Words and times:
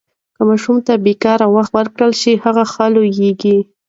که 0.35 0.41
ماشوم 0.47 0.77
ته 0.85 0.93
پکار 1.05 1.39
وخت 1.55 1.71
ورکړل 1.73 2.11
شي، 2.21 2.33
هغه 2.43 2.63
ښه 2.71 2.85
لوییږي. 2.95 3.57